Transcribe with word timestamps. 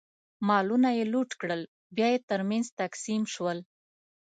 مالونه 0.47 0.89
یې 0.97 1.03
لوټ 1.13 1.29
کړل، 1.41 1.61
بیا 1.95 2.07
یې 2.13 2.19
ترمنځ 2.29 2.65
تقسیم 2.81 3.23
شول. 3.33 3.59